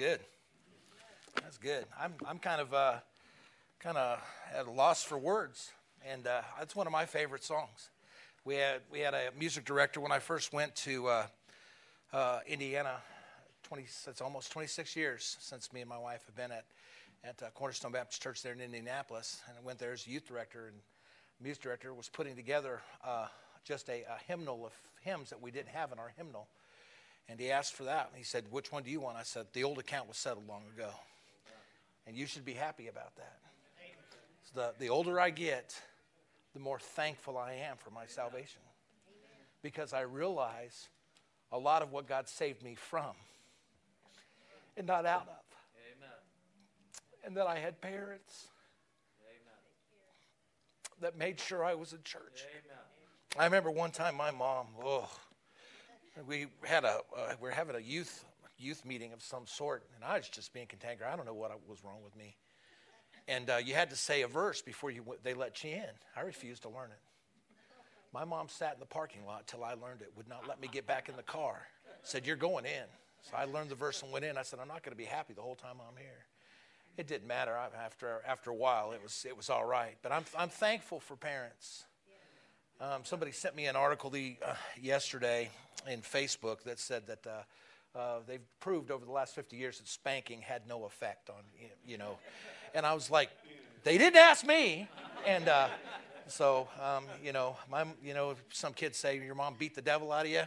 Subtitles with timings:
[0.00, 0.20] good.
[1.42, 1.84] That's good.
[2.00, 2.94] I'm, I'm kind of, uh,
[3.80, 4.18] kind of
[4.56, 5.72] at a loss for words,
[6.10, 7.90] and uh, that's one of my favorite songs.
[8.46, 11.26] We had, we had a music director when I first went to uh,
[12.14, 12.94] uh, Indiana.
[13.64, 16.64] 20, it's almost 26 years since me and my wife have been at,
[17.22, 20.68] at uh, Cornerstone Baptist Church there in Indianapolis, and I went there as youth director,
[20.68, 20.76] and
[21.42, 23.26] music director was putting together uh,
[23.64, 26.48] just a, a hymnal of hymns that we didn't have in our hymnal.
[27.30, 28.08] And he asked for that.
[28.08, 29.16] And He said, Which one do you want?
[29.16, 30.90] I said, The old account was settled long ago.
[32.06, 33.38] And you should be happy about that.
[34.42, 35.80] So the, the older I get,
[36.54, 38.62] the more thankful I am for my salvation.
[39.62, 40.88] Because I realize
[41.52, 43.14] a lot of what God saved me from
[44.76, 45.44] and not out of.
[45.94, 46.10] Amen.
[47.24, 48.48] And that I had parents
[49.28, 51.00] Amen.
[51.00, 52.44] that made sure I was in church.
[52.50, 52.78] Amen.
[53.38, 55.08] I remember one time my mom, oh,
[56.26, 58.24] we had a uh, we are having a youth
[58.58, 61.10] youth meeting of some sort, and I was just being cantankerous.
[61.12, 62.36] I don't know what was wrong with me.
[63.28, 65.90] And uh, you had to say a verse before you they let you in.
[66.16, 67.00] I refused to learn it.
[68.12, 70.10] My mom sat in the parking lot till I learned it.
[70.16, 71.68] Would not let me get back in the car.
[72.02, 72.84] Said you're going in.
[73.22, 74.36] So I learned the verse and went in.
[74.36, 76.24] I said I'm not going to be happy the whole time I'm here.
[76.96, 77.52] It didn't matter.
[77.52, 79.96] After after a while, it was it was all right.
[80.02, 81.84] But I'm I'm thankful for parents.
[82.82, 85.50] Um, somebody sent me an article the, uh, yesterday
[85.86, 89.86] in Facebook that said that uh, uh, they've proved over the last 50 years that
[89.86, 91.42] spanking had no effect on,
[91.86, 92.16] you know.
[92.74, 93.28] And I was like,
[93.84, 94.88] they didn't ask me.
[95.26, 95.68] And uh,
[96.26, 100.10] so, um, you know, my, you know, some kids say your mom beat the devil
[100.10, 100.44] out of you.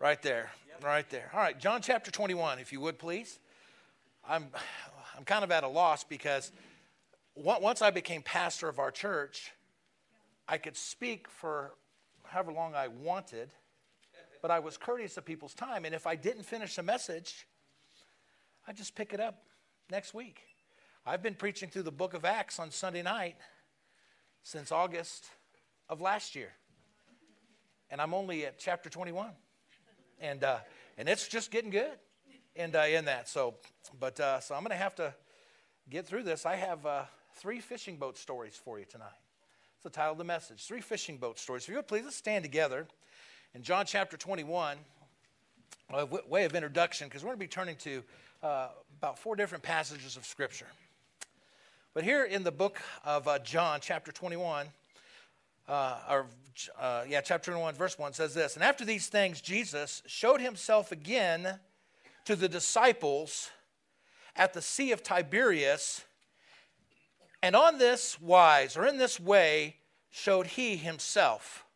[0.00, 0.50] Right there,
[0.82, 1.30] right there.
[1.32, 3.38] All right, John chapter 21, if you would please.
[4.28, 4.48] I'm,
[5.16, 6.50] I'm kind of at a loss because
[7.36, 9.52] once I became pastor of our church,
[10.48, 11.72] I could speak for
[12.24, 13.50] however long I wanted,
[14.42, 15.84] but I was courteous of people's time.
[15.84, 17.46] And if I didn't finish a message,
[18.66, 19.42] I'd just pick it up
[19.90, 20.40] next week.
[21.06, 23.36] I've been preaching through the book of Acts on Sunday night
[24.42, 25.26] since August
[25.88, 26.52] of last year.
[27.90, 29.30] And I'm only at chapter 21.
[30.20, 30.58] And, uh,
[30.98, 31.98] and it's just getting good
[32.56, 33.28] and, uh, in that.
[33.28, 33.54] So,
[33.98, 35.14] but, uh, so I'm going to have to
[35.88, 36.46] get through this.
[36.46, 37.02] I have uh,
[37.36, 39.23] three fishing boat stories for you tonight
[39.84, 41.64] the title of the message Three Fishing Boat Stories.
[41.64, 42.86] If you would please, let's stand together
[43.54, 44.78] in John chapter 21,
[45.92, 48.02] a way of introduction, because we're going to be turning to
[48.42, 48.68] uh,
[48.98, 50.68] about four different passages of Scripture.
[51.92, 54.68] But here in the book of uh, John, chapter 21,
[55.68, 56.26] uh, or
[56.80, 60.92] uh, yeah, chapter 21, verse 1 says this And after these things, Jesus showed himself
[60.92, 61.58] again
[62.24, 63.50] to the disciples
[64.34, 66.04] at the Sea of Tiberias
[67.44, 69.76] and on this wise, or in this way,
[70.08, 71.66] showed he himself.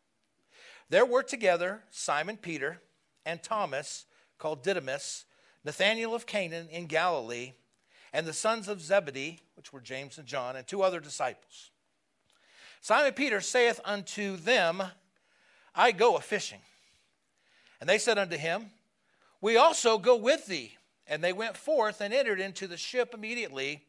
[0.88, 2.80] There were together Simon Peter
[3.26, 4.06] and Thomas,
[4.38, 5.26] called Didymus,
[5.66, 7.52] Nathanael of Canaan in Galilee,
[8.14, 11.70] and the sons of Zebedee, which were James and John, and two other disciples.
[12.80, 14.82] Simon Peter saith unto them,
[15.74, 16.62] I go a fishing.
[17.78, 18.70] And they said unto him,
[19.42, 20.78] We also go with thee.
[21.06, 23.82] And they went forth and entered into the ship immediately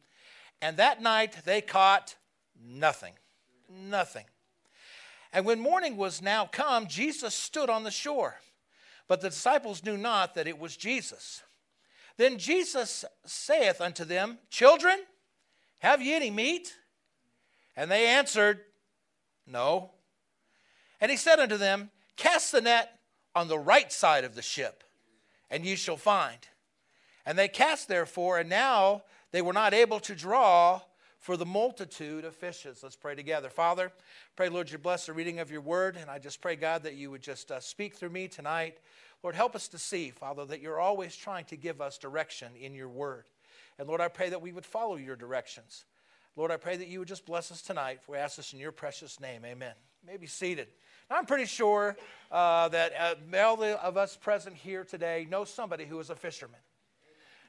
[0.62, 2.16] and that night they caught
[2.62, 3.14] nothing.
[3.68, 4.24] Nothing.
[5.32, 8.36] And when morning was now come, Jesus stood on the shore.
[9.06, 11.42] But the disciples knew not that it was Jesus.
[12.16, 14.98] Then Jesus saith unto them, Children,
[15.80, 16.74] have ye any meat?
[17.76, 18.60] And they answered,
[19.46, 19.92] No.
[21.00, 22.98] And he said unto them, Cast the net
[23.34, 24.84] on the right side of the ship,
[25.50, 26.48] and ye shall find.
[27.24, 30.80] And they cast therefore, and now they were not able to draw
[31.18, 32.82] for the multitude of fishes.
[32.82, 33.50] Let's pray together.
[33.50, 33.92] Father,
[34.36, 35.96] pray, Lord, you bless the reading of your word.
[36.00, 38.78] And I just pray, God, that you would just uh, speak through me tonight.
[39.22, 42.74] Lord, help us to see, Father, that you're always trying to give us direction in
[42.74, 43.24] your word.
[43.78, 45.84] And Lord, I pray that we would follow your directions.
[46.36, 48.00] Lord, I pray that you would just bless us tonight.
[48.08, 49.44] We ask this in your precious name.
[49.44, 49.74] Amen.
[50.02, 50.68] You may be seated.
[51.10, 51.96] I'm pretty sure
[52.30, 56.60] uh, that uh, all of us present here today know somebody who is a fisherman.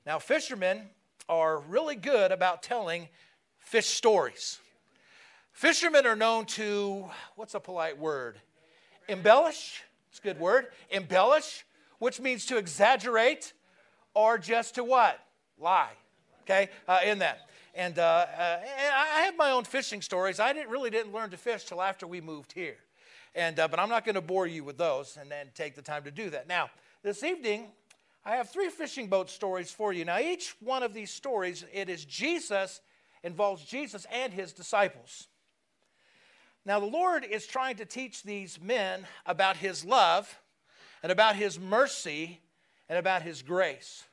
[0.05, 0.89] Now, fishermen
[1.29, 3.07] are really good about telling
[3.59, 4.59] fish stories.
[5.53, 8.39] Fishermen are known to, what's a polite word?
[9.07, 9.83] Embellish.
[10.09, 10.67] It's a good word.
[10.89, 11.65] Embellish,
[11.99, 13.53] which means to exaggerate
[14.13, 15.19] or just to what?
[15.57, 15.91] Lie.
[16.43, 17.47] Okay, uh, in that.
[17.75, 20.39] And, uh, uh, and, I have my own fishing stories.
[20.39, 22.77] I didn't, really didn't learn to fish till after we moved here.
[23.35, 25.81] And, uh, but I'm not going to bore you with those and then take the
[25.81, 26.47] time to do that.
[26.47, 26.69] Now,
[27.03, 27.67] this evening,
[28.23, 30.05] I have three fishing boat stories for you.
[30.05, 32.81] Now, each one of these stories, it is Jesus,
[33.23, 35.27] involves Jesus and his disciples.
[36.63, 40.39] Now, the Lord is trying to teach these men about his love
[41.01, 42.39] and about his mercy
[42.87, 44.03] and about his grace.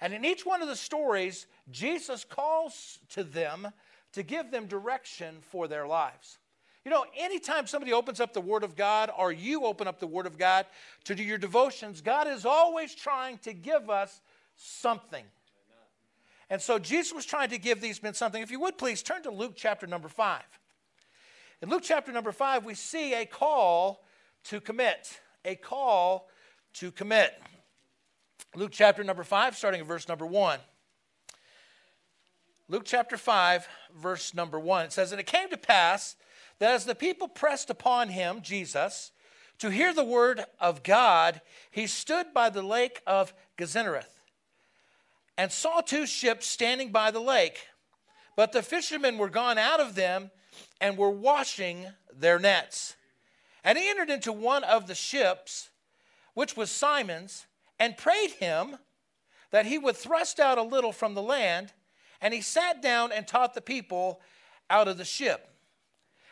[0.00, 3.68] And in each one of the stories, Jesus calls to them
[4.12, 6.38] to give them direction for their lives.
[6.86, 10.06] You know, anytime somebody opens up the Word of God or you open up the
[10.06, 10.66] Word of God
[11.02, 14.20] to do your devotions, God is always trying to give us
[14.54, 15.24] something.
[16.48, 18.40] And so Jesus was trying to give these men something.
[18.40, 20.40] If you would please turn to Luke chapter number 5.
[21.60, 24.04] In Luke chapter number 5, we see a call
[24.44, 25.18] to commit.
[25.44, 26.28] A call
[26.74, 27.34] to commit.
[28.54, 30.60] Luke chapter number 5, starting at verse number 1.
[32.68, 33.66] Luke chapter 5,
[33.96, 34.84] verse number 1.
[34.84, 36.14] It says, And it came to pass
[36.58, 39.12] that as the people pressed upon him, Jesus,
[39.58, 44.20] to hear the word of God, he stood by the lake of Gennesareth
[45.38, 47.66] and saw two ships standing by the lake.
[48.36, 50.30] But the fishermen were gone out of them
[50.80, 52.96] and were washing their nets.
[53.64, 55.70] And he entered into one of the ships,
[56.34, 57.46] which was Simon's,
[57.78, 58.76] and prayed him
[59.50, 61.72] that he would thrust out a little from the land.
[62.20, 64.20] And he sat down and taught the people
[64.70, 65.55] out of the ship.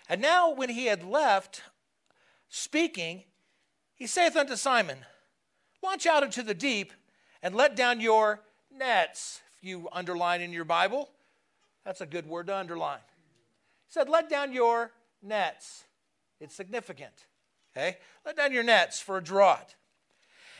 [0.08, 1.62] And now, when he had left
[2.48, 3.24] speaking,
[3.94, 4.98] he saith unto Simon,
[5.82, 6.92] Launch out into the deep
[7.42, 8.40] and let down your
[8.74, 9.40] nets.
[9.58, 11.10] If you underline in your Bible,
[11.84, 13.00] that's a good word to underline.
[13.86, 14.92] He said, Let down your
[15.22, 15.84] nets.
[16.40, 17.26] It's significant.
[17.76, 17.98] Okay?
[18.24, 19.74] Let down your nets for a draught.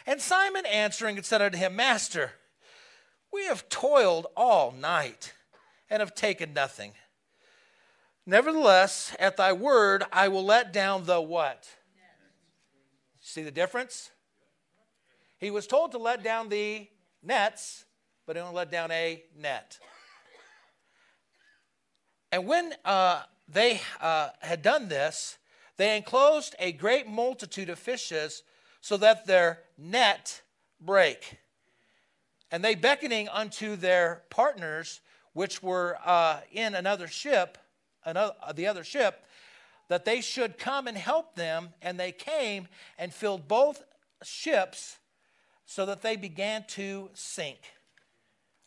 [0.06, 2.32] And Simon answering and said unto him, Master,
[3.32, 5.32] we have toiled all night
[5.88, 6.92] and have taken nothing.
[8.26, 11.68] Nevertheless, at thy word, I will let down the what?
[13.20, 14.10] See the difference?
[15.38, 16.88] He was told to let down the
[17.22, 17.84] nets,
[18.26, 19.78] but he only let down a net.
[22.32, 25.36] And when uh, they uh, had done this,
[25.76, 28.42] they enclosed a great multitude of fishes
[28.80, 30.40] so that their net
[30.80, 31.38] brake.
[32.50, 35.00] And they beckoning unto their partners,
[35.32, 37.58] which were uh, in another ship,
[38.04, 39.24] another, the other ship,
[39.88, 41.70] that they should come and help them.
[41.82, 42.68] And they came
[42.98, 43.82] and filled both
[44.22, 44.98] ships
[45.66, 47.58] so that they began to sink.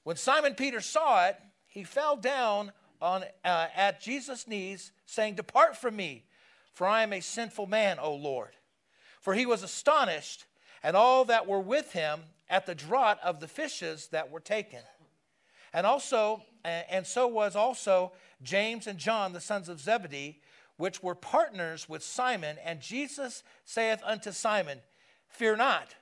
[0.04, 1.38] When Simon Peter saw it,
[1.68, 6.26] he fell down on, uh, at Jesus' knees, saying, Depart from me,
[6.74, 8.52] for I am a sinful man, O Lord.
[9.22, 10.46] For he was astonished,
[10.82, 14.80] and all that were with him, at the draught of the fishes that were taken.
[15.74, 18.12] And also, and so was also
[18.42, 20.42] James and John, the sons of Zebedee,
[20.78, 22.58] which were partners with Simon.
[22.64, 24.80] And Jesus saith unto Simon,
[25.28, 25.96] Fear not,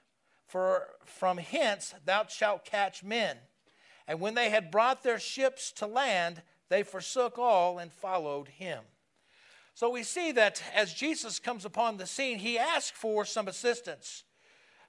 [0.47, 3.38] for from hence thou shalt catch men.
[4.07, 8.83] And when they had brought their ships to land, they forsook all and followed him.
[9.73, 14.23] So we see that as Jesus comes upon the scene, he asks for some assistance.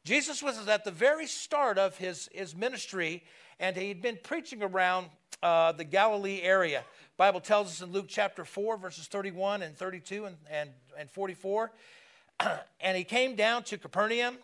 [0.05, 3.25] Jesus was at the very start of his, his ministry,
[3.58, 5.08] and he'd been preaching around
[5.46, 6.84] uh, the Galilee area.
[7.16, 11.70] Bible tells us in Luke chapter 4, verses 31 and 32 and, and, and 44.
[12.81, 14.38] and he came down to Capernaum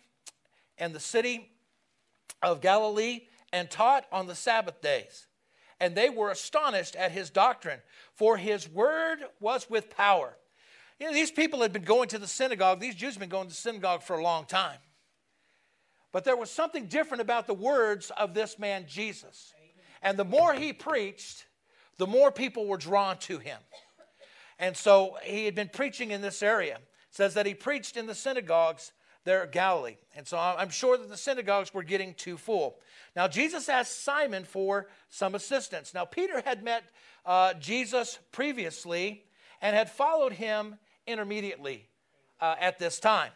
[0.78, 1.50] and the city
[2.40, 3.22] of Galilee
[3.52, 5.26] and taught on the Sabbath days.
[5.80, 7.80] And they were astonished at his doctrine,
[8.14, 10.36] for his word was with power.
[11.00, 13.48] You know, these people had been going to the synagogue, these Jews had been going
[13.48, 14.78] to the synagogue for a long time.
[16.12, 19.52] But there was something different about the words of this man, Jesus.
[20.02, 21.46] And the more he preached,
[21.98, 23.58] the more people were drawn to him.
[24.58, 26.76] And so he had been preaching in this area.
[26.76, 28.92] It says that he preached in the synagogues
[29.24, 29.96] there at Galilee.
[30.16, 32.78] And so I'm sure that the synagogues were getting too full.
[33.14, 35.94] Now, Jesus asked Simon for some assistance.
[35.94, 36.84] Now, Peter had met
[37.24, 39.24] uh, Jesus previously
[39.60, 41.88] and had followed him intermediately
[42.40, 43.30] uh, at this time.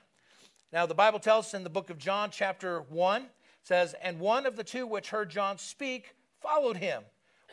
[0.73, 3.27] Now, the Bible tells us in the book of John, chapter 1,
[3.63, 7.03] says, And one of the two which heard John speak followed him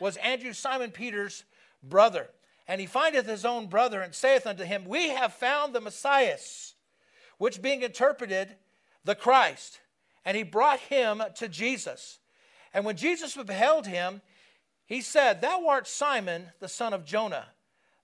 [0.00, 1.44] was Andrew, Simon Peter's
[1.82, 2.28] brother.
[2.66, 6.38] And he findeth his own brother and saith unto him, We have found the Messiah,
[7.38, 8.56] which being interpreted,
[9.04, 9.80] the Christ.
[10.24, 12.18] And he brought him to Jesus.
[12.72, 14.22] And when Jesus beheld him,
[14.86, 17.48] he said, Thou art Simon, the son of Jonah.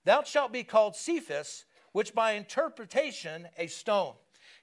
[0.05, 4.13] Thou shalt be called Cephas, which by interpretation, a stone.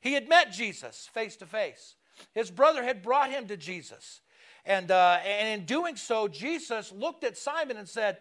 [0.01, 1.97] He had met Jesus face to face.
[2.35, 4.21] His brother had brought him to Jesus.
[4.69, 8.19] And, uh, and in doing so, Jesus looked at Simon and said,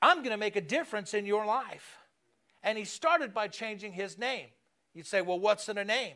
[0.00, 1.98] I'm going to make a difference in your life.
[2.62, 4.46] And he started by changing his name.
[4.94, 6.14] You'd say, well, what's in a name?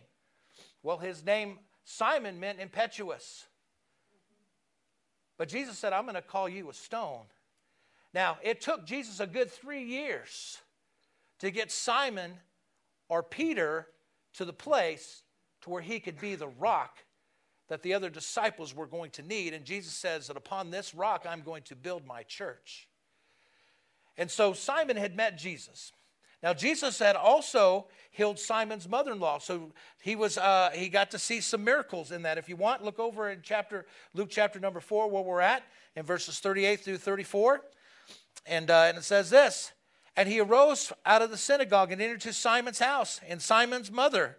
[0.82, 3.46] Well, his name, Simon, meant impetuous.
[5.36, 7.26] But Jesus said, I'm going to call you a stone.
[8.14, 10.62] Now, it took Jesus a good three years
[11.40, 12.32] to get Simon
[13.10, 13.88] or Peter
[14.34, 15.24] to the place
[15.60, 17.04] to where he could be the rock
[17.68, 19.54] that the other disciples were going to need.
[19.54, 22.88] And Jesus says that upon this rock I'm going to build my church.
[24.16, 25.92] And so Simon had met Jesus.
[26.42, 31.40] Now Jesus had also healed Simon's mother-in-law, so he was uh, he got to see
[31.40, 32.36] some miracles in that.
[32.36, 35.62] If you want, look over in chapter Luke chapter number four where we're at
[35.94, 37.60] in verses 38 through 34,
[38.44, 39.72] and uh, and it says this:
[40.16, 44.38] And he arose out of the synagogue and entered to Simon's house, and Simon's mother,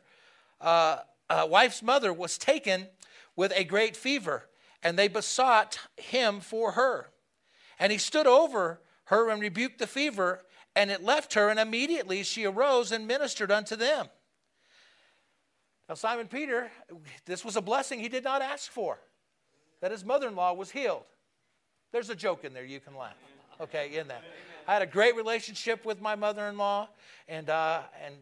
[0.59, 0.97] uh,
[1.29, 2.87] uh wife's mother, was taken
[3.35, 4.49] with a great fever,
[4.81, 7.11] and they besought him for her,
[7.79, 10.41] and he stood over her and rebuked the fever
[10.75, 14.07] and it left her, and immediately she arose and ministered unto them.
[15.87, 16.71] Now, Simon Peter,
[17.25, 18.99] this was a blessing he did not ask for,
[19.81, 21.03] that his mother in law was healed.
[21.91, 23.15] There's a joke in there, you can laugh.
[23.61, 24.23] Okay, in that.
[24.67, 26.89] I had a great relationship with my mother in law,
[27.27, 28.15] and, uh, and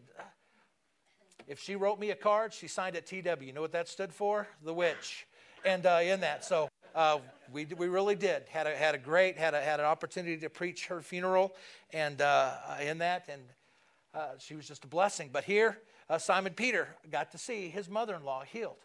[1.46, 3.42] if she wrote me a card, she signed it TW.
[3.42, 4.48] You know what that stood for?
[4.64, 5.26] The witch.
[5.64, 7.18] And uh, in that, so uh,
[7.52, 8.44] we, we really did.
[8.48, 11.54] Had a, had a great, had, a, had an opportunity to preach her funeral
[11.92, 13.42] and uh, in that, and
[14.14, 15.30] uh, she was just a blessing.
[15.32, 15.78] But here,
[16.10, 18.76] uh, Simon Peter got to see his mother in law healed.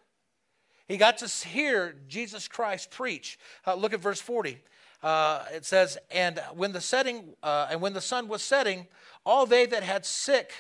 [0.88, 3.38] He got to hear Jesus Christ preach.
[3.66, 4.58] Uh, look at verse 40.
[5.04, 8.88] Uh, it says, And when the setting, and when the sun was setting,
[9.26, 10.54] all they that had sick,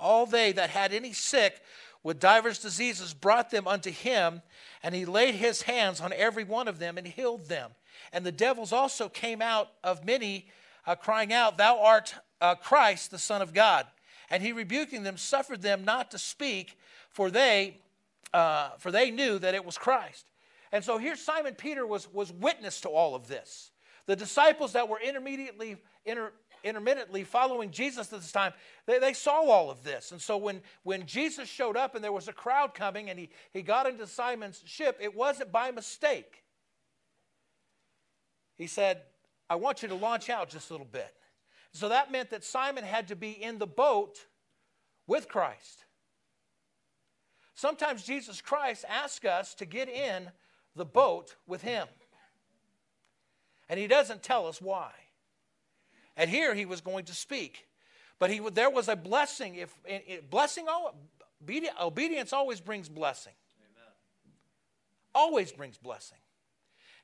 [0.00, 1.60] all they that had any sick
[2.02, 4.42] with divers diseases brought them unto him,
[4.82, 7.72] and he laid his hands on every one of them and healed them.
[8.12, 10.48] And the devils also came out of many,
[10.86, 13.86] uh, crying out, Thou art uh, Christ, the Son of God.
[14.30, 16.78] And he rebuking them, suffered them not to speak,
[17.10, 17.78] for they,
[18.32, 20.26] uh, for they knew that it was Christ.
[20.72, 23.72] And so here Simon Peter was, was witness to all of this.
[24.06, 25.76] The disciples that were intermediately,
[26.06, 26.32] inter,
[26.64, 28.52] intermittently following Jesus at this time,
[28.86, 30.12] they, they saw all of this.
[30.12, 33.30] And so when, when Jesus showed up and there was a crowd coming and he,
[33.52, 36.44] he got into Simon's ship, it wasn't by mistake.
[38.56, 39.02] He said,
[39.48, 41.14] I want you to launch out just a little bit.
[41.72, 44.18] So that meant that Simon had to be in the boat
[45.06, 45.84] with Christ.
[47.54, 50.30] Sometimes Jesus Christ asks us to get in
[50.76, 51.86] the boat with him.
[53.68, 54.90] And he doesn't tell us why.
[56.20, 57.66] And here he was going to speak.
[58.18, 59.54] But he, there was a blessing.
[59.54, 59.74] If
[60.28, 60.66] blessing,
[61.80, 63.32] obedience always brings blessing.
[63.58, 63.94] Amen.
[65.14, 66.18] Always brings blessing.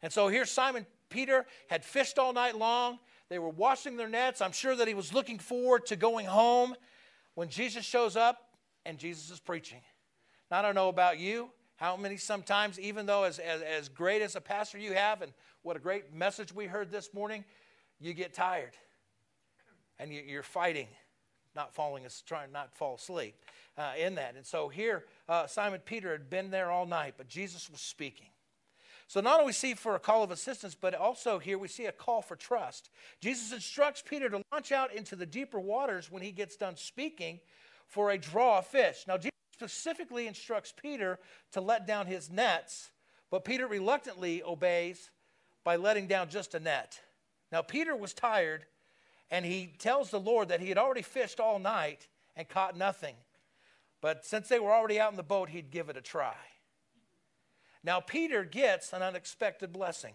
[0.02, 2.98] And so here Simon Peter had fished all night long.
[3.30, 4.42] They were washing their nets.
[4.42, 6.76] I'm sure that he was looking forward to going home
[7.36, 8.50] when Jesus shows up
[8.84, 9.80] and Jesus is preaching.
[10.50, 14.20] Now, I don't know about you, how many sometimes, even though as, as, as great
[14.20, 15.32] as a pastor you have, and
[15.62, 17.46] what a great message we heard this morning,
[17.98, 18.76] you get tired
[19.98, 20.88] and you're fighting,
[21.54, 23.34] not falling, trying not fall asleep
[23.78, 24.36] uh, in that.
[24.36, 28.28] And so here, uh, Simon Peter had been there all night, but Jesus was speaking.
[29.08, 31.92] So not only see for a call of assistance, but also here we see a
[31.92, 32.90] call for trust.
[33.20, 37.38] Jesus instructs Peter to launch out into the deeper waters when he gets done speaking
[37.86, 39.04] for a draw of fish.
[39.06, 41.20] Now, Jesus specifically instructs Peter
[41.52, 42.90] to let down his nets,
[43.30, 45.10] but Peter reluctantly obeys
[45.62, 47.00] by letting down just a net.
[47.52, 48.66] Now, Peter was tired
[49.30, 53.16] and he tells the Lord that he had already fished all night and caught nothing.
[54.00, 56.36] But since they were already out in the boat, he'd give it a try.
[57.82, 60.14] Now, Peter gets an unexpected blessing.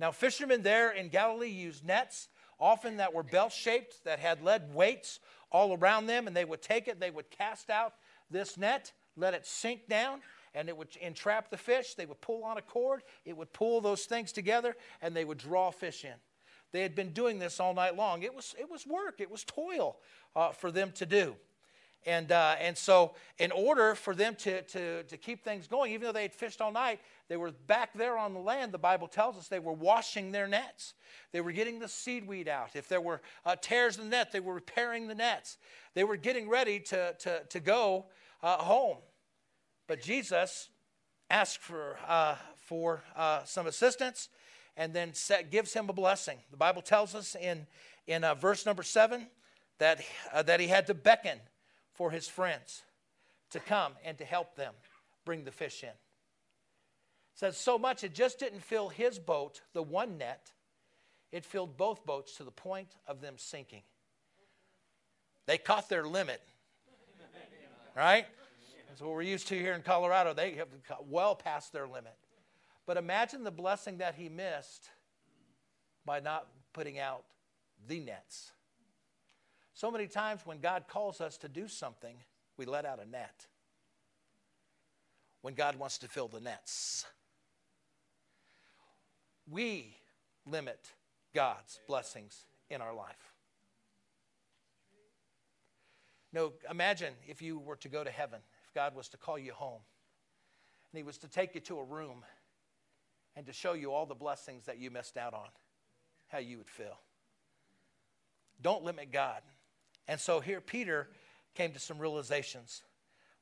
[0.00, 2.28] Now, fishermen there in Galilee used nets,
[2.60, 6.62] often that were bell shaped, that had lead weights all around them, and they would
[6.62, 7.94] take it, they would cast out
[8.30, 10.20] this net, let it sink down,
[10.54, 11.94] and it would entrap the fish.
[11.94, 15.38] They would pull on a cord, it would pull those things together, and they would
[15.38, 16.14] draw fish in.
[16.72, 18.22] They had been doing this all night long.
[18.22, 19.96] It was, it was work, it was toil
[20.36, 21.36] uh, for them to do.
[22.06, 26.06] And, uh, and so, in order for them to, to, to keep things going, even
[26.06, 28.72] though they had fished all night, they were back there on the land.
[28.72, 30.94] The Bible tells us they were washing their nets.
[31.32, 32.76] They were getting the seaweed out.
[32.76, 35.58] If there were uh, tears in the net, they were repairing the nets.
[35.94, 38.06] They were getting ready to, to, to go
[38.42, 38.98] uh, home.
[39.88, 40.70] But Jesus
[41.28, 44.28] asked for, uh, for uh, some assistance
[44.78, 46.38] and then set, gives him a blessing.
[46.52, 47.66] The Bible tells us in,
[48.06, 49.26] in uh, verse number seven
[49.78, 50.00] that,
[50.32, 51.40] uh, that he had to beckon
[51.92, 52.82] for his friends
[53.50, 54.72] to come and to help them
[55.24, 55.88] bring the fish in.
[55.88, 55.94] It
[57.34, 60.52] says so much it just didn't fill his boat, the one net,
[61.32, 63.82] it filled both boats to the point of them sinking.
[65.46, 66.40] They caught their limit,
[67.96, 68.26] right?
[68.88, 70.34] That's what we're used to here in Colorado.
[70.34, 70.68] They have
[71.08, 72.14] well past their limit.
[72.88, 74.88] But imagine the blessing that he missed
[76.06, 77.24] by not putting out
[77.86, 78.52] the nets.
[79.74, 82.16] So many times when God calls us to do something,
[82.56, 83.46] we let out a net.
[85.42, 87.04] when God wants to fill the nets.
[89.48, 89.94] We
[90.46, 90.90] limit
[91.34, 93.34] God's blessings in our life.
[96.32, 99.52] No, imagine if you were to go to heaven, if God was to call you
[99.52, 99.82] home,
[100.90, 102.24] and He was to take you to a room
[103.38, 105.46] and to show you all the blessings that you missed out on,
[106.26, 106.98] how you would feel.
[108.60, 109.42] Don't limit God.
[110.08, 111.08] And so here, Peter
[111.54, 112.82] came to some realizations.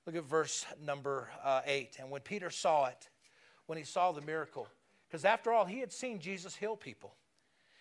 [0.04, 1.96] Look at verse number uh, 8.
[1.98, 3.08] And when Peter saw it,
[3.64, 4.68] when he saw the miracle,
[5.08, 7.14] because after all, he had seen Jesus heal people,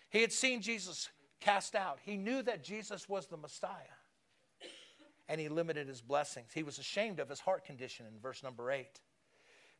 [0.08, 3.70] he had seen Jesus cast out, he knew that Jesus was the Messiah.
[5.28, 6.52] And he limited his blessings.
[6.54, 8.86] He was ashamed of his heart condition in verse number 8.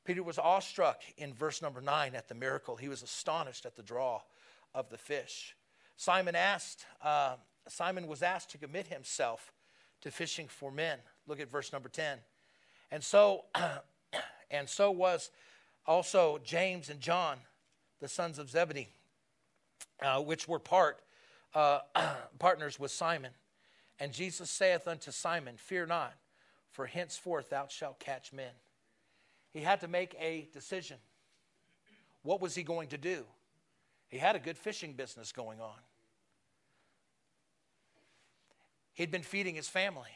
[0.06, 2.76] Peter was awestruck in verse number 9 at the miracle.
[2.76, 4.22] He was astonished at the draw
[4.72, 5.56] of the fish.
[5.96, 7.34] Simon asked, uh,
[7.68, 9.52] Simon was asked to commit himself
[10.02, 10.98] to fishing for men.
[11.26, 12.18] Look at verse number 10.
[12.92, 13.46] And so,
[14.50, 15.30] and so was
[15.86, 17.38] also James and John,
[18.00, 18.88] the sons of Zebedee,
[20.00, 21.00] uh, which were part
[21.54, 21.80] uh,
[22.38, 23.32] partners with Simon.
[23.98, 26.14] And Jesus saith unto Simon, Fear not,
[26.70, 28.52] for henceforth thou shalt catch men.
[29.56, 30.98] He had to make a decision.
[32.22, 33.24] What was he going to do?
[34.06, 35.78] He had a good fishing business going on.
[38.92, 40.10] He'd been feeding his family.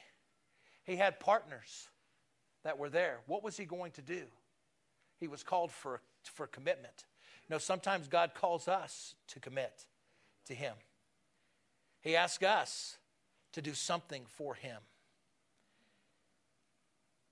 [0.85, 1.89] He had partners
[2.65, 3.21] that were there.
[3.29, 4.25] What was he going to do?
[5.19, 7.07] He was called for, for commitment.
[7.49, 9.87] You know, sometimes God calls us to commit
[10.49, 10.75] to him.
[12.03, 12.99] He asks us
[13.53, 14.83] to do something for him.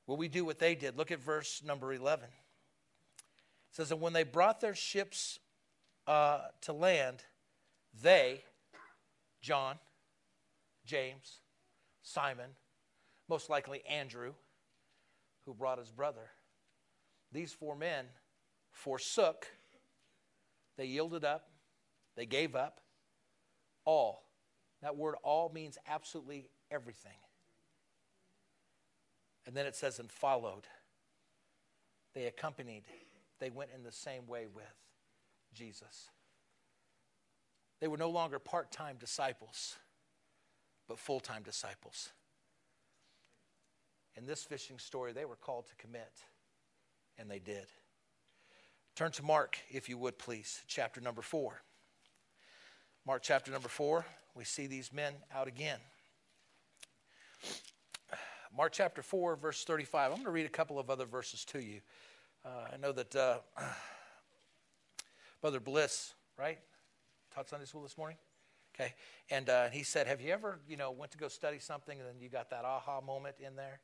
[0.08, 0.96] Will we do what they did?
[0.96, 2.24] Look at verse number 11.
[2.24, 2.32] It
[3.70, 5.38] says, And when they brought their ships
[6.06, 7.22] uh, to land,
[8.02, 8.42] they,
[9.42, 9.76] John,
[10.86, 11.40] James,
[12.02, 12.50] Simon,
[13.28, 14.32] most likely Andrew,
[15.44, 16.30] who brought his brother,
[17.30, 18.06] these four men
[18.70, 19.46] forsook,
[20.78, 21.50] they yielded up,
[22.16, 22.80] they gave up
[23.84, 24.24] all.
[24.80, 27.12] That word all means absolutely everything.
[29.48, 30.64] And then it says, and followed.
[32.14, 32.82] They accompanied,
[33.40, 34.64] they went in the same way with
[35.54, 36.10] Jesus.
[37.80, 39.76] They were no longer part time disciples,
[40.86, 42.10] but full time disciples.
[44.16, 46.12] In this fishing story, they were called to commit,
[47.16, 47.68] and they did.
[48.96, 51.62] Turn to Mark, if you would, please, chapter number four.
[53.06, 55.78] Mark chapter number four, we see these men out again.
[58.56, 60.10] Mark chapter 4, verse 35.
[60.10, 61.80] I'm going to read a couple of other verses to you.
[62.44, 63.38] Uh, I know that uh,
[65.40, 66.58] Brother Bliss, right,
[67.34, 68.16] taught Sunday school this morning.
[68.74, 68.94] Okay,
[69.30, 72.08] and uh, he said, "Have you ever, you know, went to go study something and
[72.08, 73.80] then you got that aha moment in there?"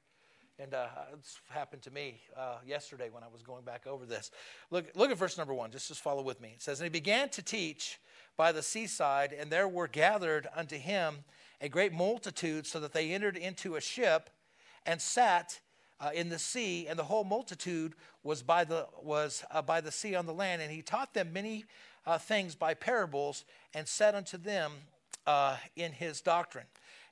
[0.58, 4.30] And uh, it's happened to me uh, yesterday when I was going back over this.
[4.70, 5.72] Look, look at verse number one.
[5.72, 6.52] Just, just follow with me.
[6.54, 7.98] It says, And he began to teach
[8.36, 11.24] by the seaside, and there were gathered unto him
[11.60, 14.30] a great multitude, so that they entered into a ship
[14.86, 15.60] and sat
[16.00, 19.92] uh, in the sea, and the whole multitude was by the, was, uh, by the
[19.92, 20.60] sea on the land.
[20.60, 21.64] And he taught them many
[22.06, 23.44] uh, things by parables
[23.74, 24.72] and said unto them
[25.26, 26.66] uh, in his doctrine.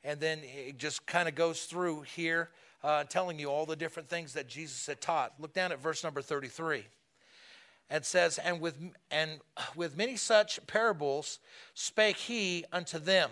[0.05, 2.51] And then it just kind of goes through here,
[2.83, 5.35] uh, telling you all the different things that Jesus had taught.
[5.39, 6.85] Look down at verse number 33
[7.89, 8.77] and says, and with,
[9.11, 9.39] and
[9.77, 11.39] with many such parables
[11.75, 13.31] spake he unto them,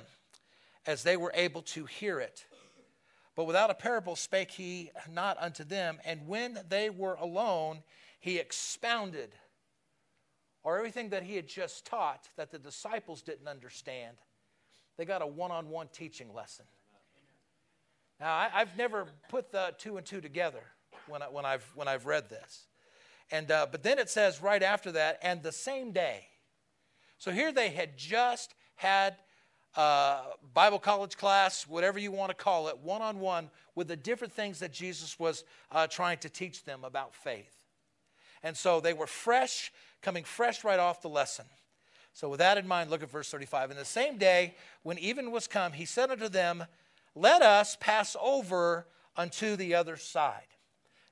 [0.87, 2.45] as they were able to hear it.
[3.37, 5.99] But without a parable spake he not unto them.
[6.05, 7.83] And when they were alone,
[8.19, 9.35] he expounded,
[10.63, 14.17] or everything that he had just taught that the disciples didn't understand.
[14.99, 16.67] They got a one on one teaching lesson.
[18.21, 20.63] Now, I, have never put the two and two together
[21.09, 22.67] when, I, when, I've, when I've read this.
[23.31, 26.27] And, uh, but then it says right after that, and the same day.
[27.17, 29.17] So here they had just had
[29.77, 33.97] uh, Bible college class, whatever you want to call it, one on one with the
[33.97, 37.55] different things that Jesus was uh, trying to teach them about faith.
[38.43, 41.45] And so they were fresh, coming fresh right off the lesson.
[42.13, 43.71] So, with that in mind, look at verse 35.
[43.71, 46.65] In the same day, when even was come, he said unto them,
[47.15, 50.43] Let us pass over unto the other side.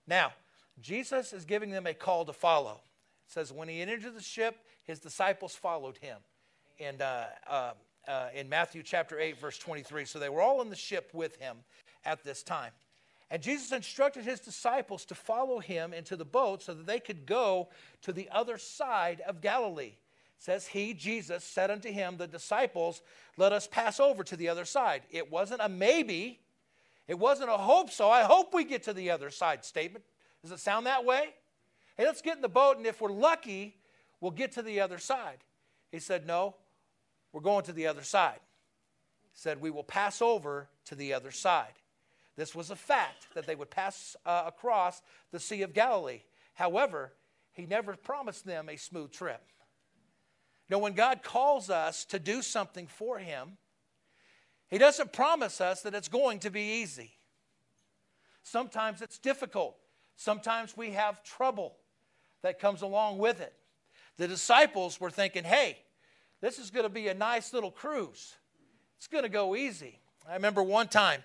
[0.07, 0.33] Now,
[0.81, 2.81] Jesus is giving them a call to follow.
[3.27, 6.19] It says, When he entered the ship, his disciples followed him.
[6.81, 7.73] And uh, uh,
[8.09, 10.05] uh, in Matthew chapter 8, verse 23.
[10.05, 11.59] So they were all in the ship with him
[12.05, 12.73] at this time.
[13.31, 17.27] And Jesus instructed his disciples to follow him into the boat so that they could
[17.27, 17.69] go
[18.03, 19.95] to the other side of Galilee.
[20.39, 23.03] It says he, Jesus, said unto him, The disciples,
[23.37, 25.03] let us pass over to the other side.
[25.11, 26.41] It wasn't a maybe,
[27.07, 28.09] it wasn't a hope so.
[28.09, 30.05] I hope we get to the other side statement.
[30.43, 31.35] Does it sound that way?
[31.97, 33.77] Hey, let's get in the boat, and if we're lucky,
[34.21, 35.39] we'll get to the other side.
[35.91, 36.55] He said, No,
[37.33, 38.41] we're going to the other side.
[39.23, 41.75] He said, We will pass over to the other side.
[42.37, 46.21] This was a fact that they would pass uh, across the Sea of Galilee.
[46.55, 47.13] However,
[47.53, 49.43] he never promised them a smooth trip.
[50.71, 53.57] Now, when God calls us to do something for Him,
[54.69, 57.13] He doesn't promise us that it's going to be easy.
[58.45, 59.77] Sometimes it's difficult.
[60.17, 61.77] Sometimes we have trouble
[62.43, 63.55] that comes along with it.
[64.17, 65.79] The disciples were thinking, hey,
[66.41, 68.37] this is going to be a nice little cruise.
[68.97, 69.99] It's going to go easy.
[70.29, 71.25] I remember one time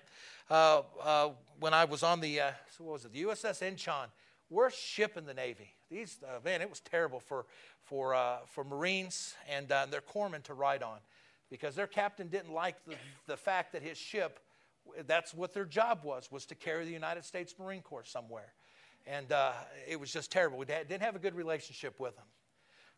[0.50, 4.06] uh, uh, when I was on the, uh, what was it, the USS Inchon.
[4.50, 5.74] worst ship in the Navy.
[5.90, 7.46] These, uh, man, it was terrible for,
[7.82, 10.98] for, uh, for Marines and uh, their corpsmen to ride on
[11.50, 12.94] because their captain didn't like the,
[13.26, 14.40] the fact that his ship,
[15.06, 18.52] that's what their job was, was to carry the United States Marine Corps somewhere.
[19.06, 19.26] And
[19.86, 20.58] it was just terrible.
[20.58, 22.24] We didn't have a good relationship with them.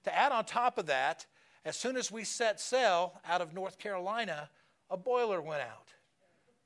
[0.04, 1.26] To add on top of that,
[1.66, 4.48] as soon as we set sail out of North Carolina,
[4.88, 5.88] a boiler went out.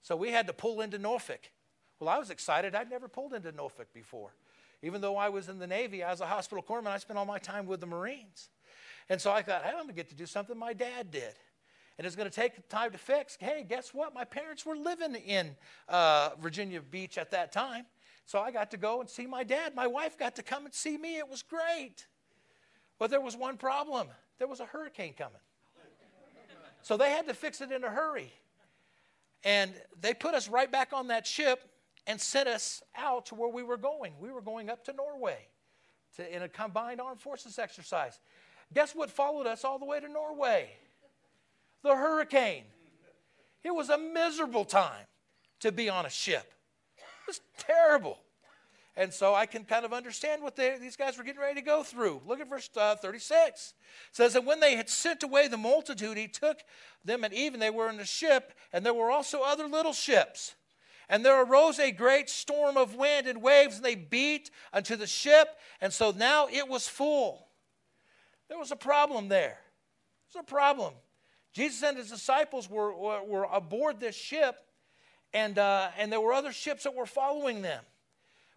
[0.03, 1.51] So we had to pull into Norfolk.
[1.99, 2.75] Well, I was excited.
[2.75, 4.35] I'd never pulled into Norfolk before.
[4.83, 7.25] Even though I was in the Navy, I was a hospital corpsman, I spent all
[7.25, 8.51] my time with the Marines.
[9.09, 11.35] And so I thought, hey, I'm going to get to do something my dad did.
[11.97, 13.39] And it's going to take time to fix.
[13.41, 14.15] Hey, guess what?
[14.15, 15.57] My parents were living in
[15.89, 17.87] uh, Virginia Beach at that time.
[18.27, 19.75] So I got to go and see my dad.
[19.75, 21.17] My wife got to come and see me.
[21.17, 22.07] It was great.
[22.99, 24.09] But there was one problem
[24.41, 25.39] there was a hurricane coming.
[26.83, 28.33] So they had to fix it in a hurry.
[29.45, 31.63] And they put us right back on that ship
[32.07, 34.15] and sent us out to where we were going.
[34.19, 35.37] We were going up to Norway
[36.17, 38.19] to, in a combined armed forces exercise.
[38.73, 40.71] Guess what followed us all the way to Norway?
[41.83, 42.65] The hurricane.
[43.63, 45.05] It was a miserable time
[45.61, 46.51] to be on a ship.
[46.97, 48.19] It was terrible.
[48.97, 51.65] And so I can kind of understand what they, these guys were getting ready to
[51.65, 52.23] go through.
[52.27, 53.75] Look at verse uh, 36.
[54.11, 56.59] It says, And when they had sent away the multitude, he took
[57.05, 57.61] them at even.
[57.61, 60.55] They were in the ship, and there were also other little ships.
[61.09, 65.07] And there arose a great storm of wind and waves, and they beat unto the
[65.07, 65.49] ship,
[65.81, 67.49] and so now it was full.
[68.49, 69.59] There was a problem there.
[70.33, 70.95] There's a problem.
[71.53, 74.57] Jesus and his disciples were, were, were aboard this ship,
[75.33, 77.83] and, uh, and there were other ships that were following them.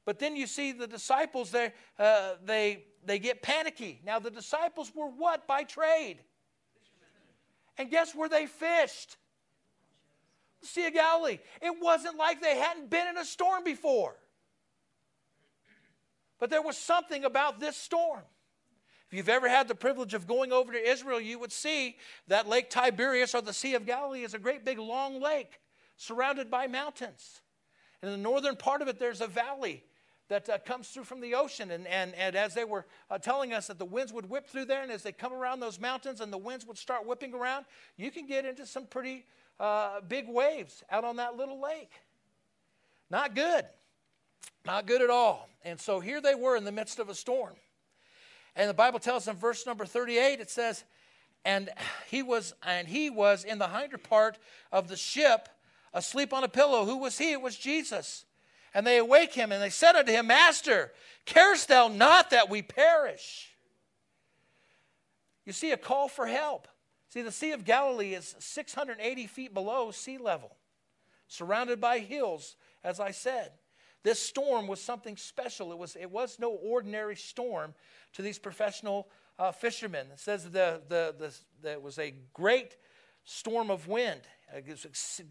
[0.06, 4.02] But then you see the disciples, they, uh, they, they get panicky.
[4.06, 6.18] Now, the disciples were what by trade?
[7.78, 9.18] And guess where they fished?
[10.62, 11.40] Sea of Galilee.
[11.62, 14.16] It wasn't like they hadn't been in a storm before.
[16.40, 18.22] But there was something about this storm.
[19.08, 22.48] If you've ever had the privilege of going over to Israel, you would see that
[22.48, 25.60] Lake Tiberias or the Sea of Galilee is a great big long lake
[25.98, 27.42] surrounded by mountains.
[28.02, 29.84] And in the northern part of it, there's a valley
[30.30, 31.72] that uh, comes through from the ocean.
[31.72, 34.66] And, and, and as they were uh, telling us that the winds would whip through
[34.66, 37.66] there, and as they come around those mountains and the winds would start whipping around,
[37.98, 39.26] you can get into some pretty
[39.60, 41.92] uh, big waves out on that little lake.
[43.10, 43.66] Not good.
[44.66, 45.50] Not good at all.
[45.64, 47.54] And so here they were in the midst of a storm.
[48.56, 50.84] And the Bible tells in verse number 38, it says,
[51.46, 51.70] and
[52.10, 54.38] he was and he was in the hinder part
[54.72, 55.50] of the ship
[55.94, 58.26] asleep on a pillow who was he it was jesus
[58.74, 60.92] and they awake him and they said unto him master
[61.26, 63.50] carest thou not that we perish
[65.46, 66.68] you see a call for help
[67.14, 70.58] See, the Sea of Galilee is 680 feet below sea level,
[71.28, 73.52] surrounded by hills, as I said.
[74.02, 75.72] This storm was something special.
[75.72, 77.76] It was, it was no ordinary storm
[78.14, 80.08] to these professional uh, fishermen.
[80.12, 82.78] It says the, the, the, the, it was a great
[83.26, 84.22] storm of wind.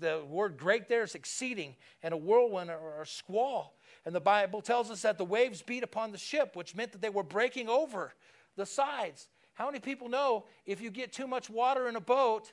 [0.01, 3.77] The word great there is exceeding, and a whirlwind or a squall.
[4.05, 7.01] And the Bible tells us that the waves beat upon the ship, which meant that
[7.01, 8.13] they were breaking over
[8.57, 9.29] the sides.
[9.55, 12.53] How many people know if you get too much water in a boat,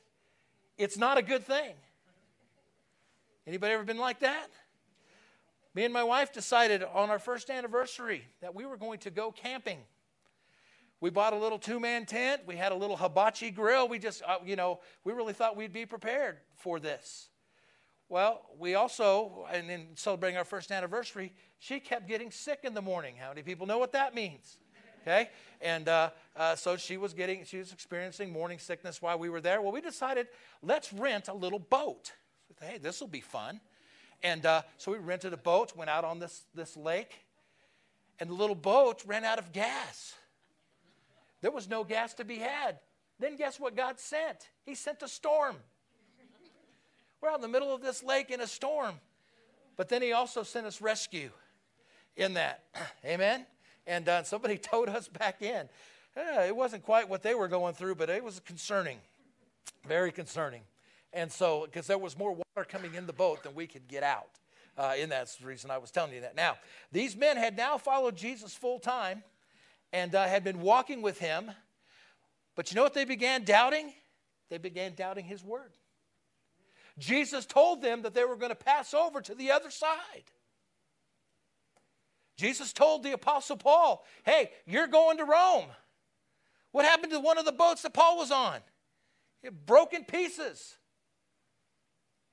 [0.78, 1.74] it's not a good thing?
[3.48, 4.48] Anybody ever been like that?
[5.74, 9.32] Me and my wife decided on our first anniversary that we were going to go
[9.32, 9.80] camping.
[11.02, 12.42] We bought a little two man tent.
[12.46, 13.88] We had a little hibachi grill.
[13.88, 17.30] We just, uh, you know, we really thought we'd be prepared for this.
[18.10, 22.82] Well, we also, and in celebrating our first anniversary, she kept getting sick in the
[22.82, 23.16] morning.
[23.20, 24.58] How many people know what that means?
[25.02, 25.30] okay?
[25.62, 29.42] And uh, uh, so she was getting, she was experiencing morning sickness while we were
[29.42, 29.62] there.
[29.62, 30.28] Well, we decided
[30.62, 32.14] let's rent a little boat.
[32.62, 33.62] Hey, this will be fun.
[34.22, 37.26] And uh, so we rented a boat, went out on this, this lake,
[38.20, 40.14] and the little boat ran out of gas.
[41.42, 42.80] There was no gas to be had.
[43.20, 44.50] Then guess what God sent?
[44.66, 45.58] He sent a storm.
[47.22, 48.96] We're out in the middle of this lake in a storm.
[49.76, 51.32] But then He also sent us rescue.
[52.16, 52.64] in that.
[53.06, 53.46] Amen?
[53.88, 55.70] And uh, somebody towed us back in.
[56.16, 58.98] Yeah, it wasn't quite what they were going through, but it was concerning.
[59.88, 60.62] Very concerning.
[61.14, 64.04] And so, because there was more water coming in the boat than we could get
[64.04, 64.30] out.
[64.78, 66.36] Uh, and that's the reason I was telling you that.
[66.36, 66.58] Now,
[66.92, 69.24] these men had now followed Jesus full time
[69.92, 71.52] and uh, had been walking with him.
[72.56, 73.94] But you know what they began doubting?
[74.50, 75.72] They began doubting his word.
[76.98, 80.26] Jesus told them that they were going to pass over to the other side.
[82.36, 85.66] Jesus told the Apostle Paul, hey, you're going to Rome.
[86.72, 88.60] What happened to one of the boats that Paul was on?
[89.44, 90.76] It broke in pieces.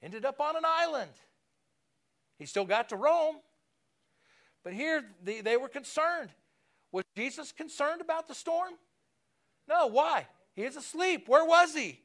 [0.03, 1.11] Ended up on an island.
[2.39, 3.37] He still got to Rome.
[4.63, 6.31] But here the, they were concerned.
[6.97, 8.73] Was Jesus concerned about the storm?
[9.69, 9.87] No.
[9.87, 10.27] Why?
[10.55, 11.29] He is asleep.
[11.29, 12.01] Where was he?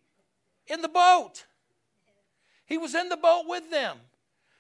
[0.68, 1.46] In the boat.
[2.66, 3.96] He was in the boat with them.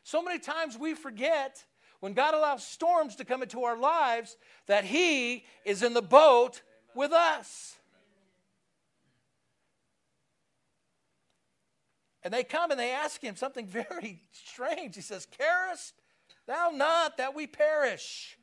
[0.03, 1.65] So many times we forget
[1.99, 6.61] when God allows storms to come into our lives that He is in the boat
[6.95, 7.75] with us.
[12.23, 14.95] And they come and they ask him something very strange.
[14.95, 15.91] He says, Carest
[16.47, 18.37] thou not that we perish?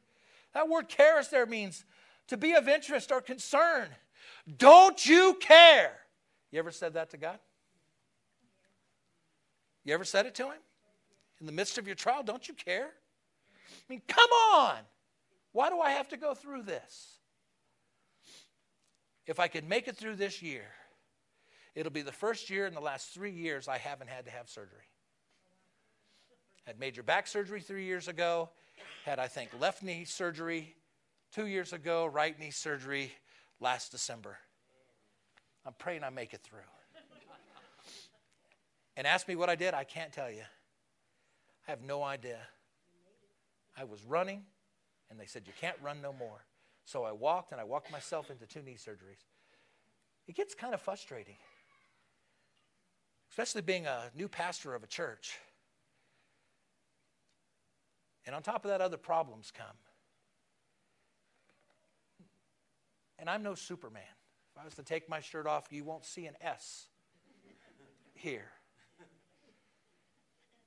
[0.54, 1.84] That word carest there means
[2.28, 3.88] to be of interest or concern.
[4.56, 5.92] Don't you care?
[6.50, 7.38] You ever said that to God?
[9.84, 10.61] You ever said it to him?
[11.40, 12.88] In the midst of your trial, don't you care?
[12.88, 14.78] I mean, come on.
[15.52, 17.18] Why do I have to go through this?
[19.26, 20.64] If I could make it through this year,
[21.78, 24.48] It'll be the first year in the last three years I haven't had to have
[24.48, 24.90] surgery.
[26.66, 28.50] I Had major back surgery three years ago.
[29.05, 30.75] Had, I think, left knee surgery
[31.33, 33.12] two years ago, right knee surgery
[33.61, 34.38] last December.
[35.67, 36.61] I'm praying I make it through.
[38.97, 40.43] And ask me what I did, I can't tell you.
[41.67, 42.41] I have no idea.
[43.77, 44.43] I was running,
[45.11, 46.45] and they said, You can't run no more.
[46.85, 49.25] So I walked, and I walked myself into two knee surgeries.
[50.27, 51.37] It gets kind of frustrating
[53.38, 55.38] especially being a new pastor of a church.
[58.29, 59.67] And on top of that, other problems come.
[63.19, 64.03] And I'm no Superman.
[64.55, 66.88] If I was to take my shirt off, you won't see an S
[68.12, 68.51] here.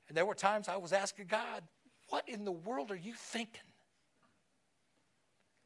[0.07, 1.61] And there were times I was asking God,
[2.09, 3.61] What in the world are you thinking?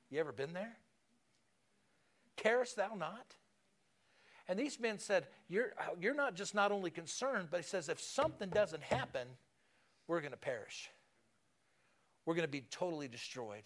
[0.09, 0.75] You ever been there?
[2.35, 3.35] Carest thou not?
[4.49, 7.87] And these men said, You're, uh, you're not just not only concerned, but he says,
[7.87, 9.29] if something doesn't happen,
[10.07, 10.89] we're going to perish.
[12.25, 13.63] We're going to be totally destroyed.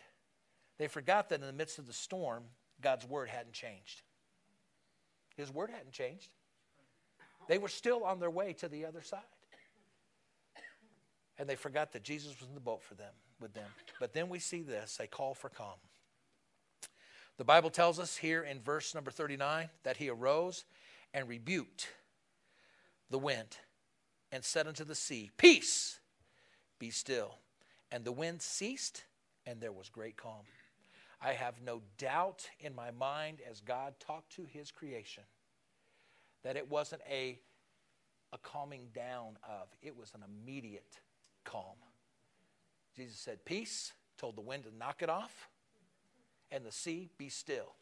[0.78, 2.44] They forgot that in the midst of the storm,
[2.82, 4.02] God's word hadn't changed.
[5.36, 6.30] His word hadn't changed.
[7.48, 9.22] They were still on their way to the other side.
[11.38, 13.70] And they forgot that Jesus was in the boat for them, with them.
[14.00, 15.78] But then we see this a call for calm.
[17.38, 20.66] The Bible tells us here in verse number 39 that he arose
[21.14, 21.88] and rebuked
[23.10, 23.58] the wind
[24.32, 26.00] and said unto the sea, Peace,
[26.78, 27.36] be still.
[27.92, 29.04] And the wind ceased,
[29.46, 30.46] and there was great calm.
[31.22, 35.24] I have no doubt in my mind as God talked to his creation
[36.44, 37.40] that it wasn't a,
[38.32, 41.00] a calming down of, it was an immediate
[41.44, 41.76] calm.
[42.96, 45.50] Jesus said, Peace, told the wind to knock it off
[46.52, 47.76] and the sea be still.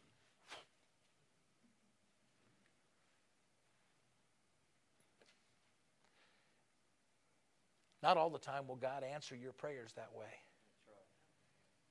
[8.02, 10.26] Not all the time will God answer your prayers that way.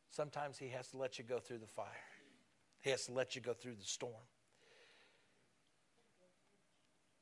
[0.10, 1.88] Sometimes He has to let you go through the fire,
[2.82, 4.14] He has to let you go through the storm.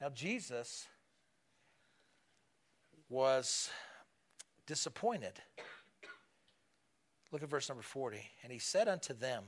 [0.02, 0.88] Now, Jesus
[3.10, 3.70] was
[4.68, 5.40] disappointed
[7.36, 8.22] Look at verse number 40.
[8.44, 9.44] And he said unto them,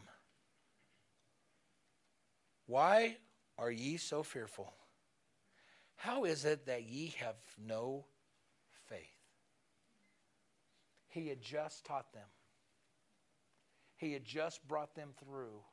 [2.65, 3.15] Why
[3.57, 4.73] are ye so fearful?
[5.95, 8.03] How is it that ye have no
[8.89, 9.07] faith?
[11.17, 12.27] He had just taught them.
[13.95, 15.63] He had just brought them through.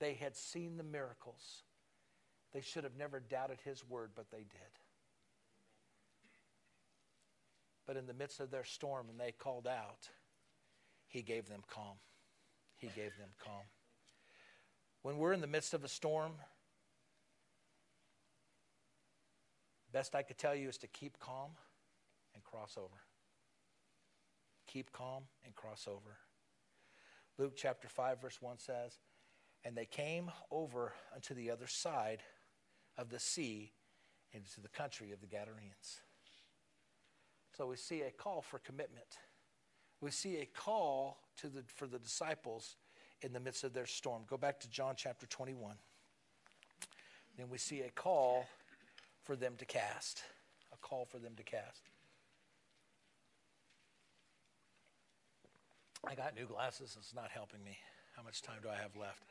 [0.00, 1.62] They had seen the miracles.
[2.52, 4.80] They should have never doubted his word, but they did.
[7.86, 10.08] But in the midst of their storm, and they called out,
[11.06, 11.98] he gave them calm.
[12.76, 13.62] He gave them calm.
[15.02, 16.32] When we're in the midst of a storm,
[19.92, 21.52] best I could tell you is to keep calm
[22.34, 23.03] and cross over.
[24.74, 26.18] Keep calm and cross over.
[27.38, 28.98] Luke chapter 5, verse 1 says,
[29.64, 32.22] And they came over unto the other side
[32.98, 33.72] of the sea
[34.32, 36.00] into the country of the Gadarenes.
[37.56, 39.16] So we see a call for commitment
[40.04, 42.76] we see a call to the, for the disciples
[43.22, 44.24] in the midst of their storm.
[44.28, 45.76] Go back to John chapter 21.
[47.38, 48.46] Then we see a call
[49.22, 50.22] for them to cast.
[50.74, 51.88] A call for them to cast.
[56.06, 56.96] I got new glasses.
[56.98, 57.76] It's not helping me.
[58.16, 59.22] How much time do I have left?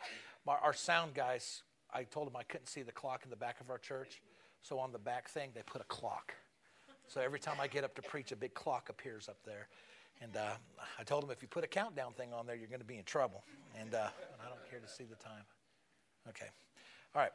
[0.45, 3.62] My, our sound guys, I told them I couldn't see the clock in the back
[3.62, 4.21] of our church.
[4.62, 6.33] So on the back thing, they put a clock.
[7.07, 9.67] So every time I get up to preach, a big clock appears up there.
[10.21, 10.51] And uh,
[10.99, 12.97] I told them if you put a countdown thing on there, you're going to be
[12.97, 13.43] in trouble.
[13.79, 14.07] And uh,
[14.43, 15.43] I don't care to see the time.
[16.29, 16.47] Okay.
[17.15, 17.31] All right.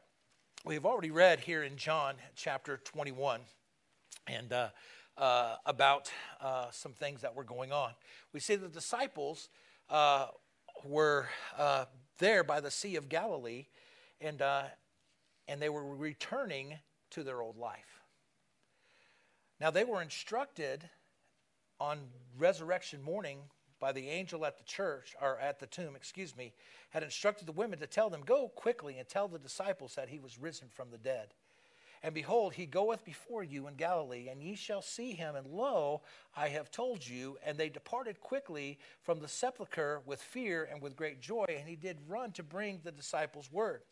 [0.64, 3.40] We've already read here in John chapter 21
[4.27, 4.68] and uh,
[5.18, 7.90] uh about uh, some things that were going on.
[8.33, 9.48] We see the disciples
[9.90, 10.26] uh,
[10.85, 11.28] were
[12.18, 13.66] there by the Sea of Galilee
[14.20, 14.42] and,
[15.46, 16.74] and they were returning
[17.11, 17.98] to their old life.
[19.61, 20.88] Now, they were instructed
[21.81, 21.98] on
[22.37, 23.38] resurrection morning
[23.81, 26.52] by the angel at the church, or at the tomb, excuse me,
[26.90, 30.18] had instructed the women to tell them, Go quickly and tell the disciples that he
[30.18, 31.28] was risen from the dead.
[32.02, 35.34] And behold, he goeth before you in Galilee, and ye shall see him.
[35.34, 36.02] And lo,
[36.37, 37.38] I have told you.
[37.44, 41.46] And they departed quickly from the sepulchre with fear and with great joy.
[41.48, 43.82] And he did run to bring the disciples word.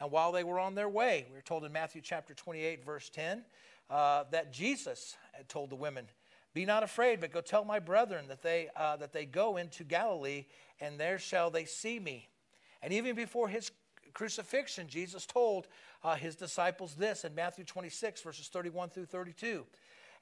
[0.00, 3.08] And while they were on their way, we are told in Matthew chapter 28, verse
[3.08, 3.42] 10,
[3.88, 6.06] uh, that Jesus had told the women,
[6.52, 9.84] Be not afraid, but go tell my brethren that they, uh, that they go into
[9.84, 10.44] Galilee,
[10.80, 12.28] and there shall they see me.
[12.82, 13.70] And even before his
[14.16, 15.68] crucifixion, Jesus told
[16.02, 19.66] uh, his disciples this in Matthew 26, verses 31 through 32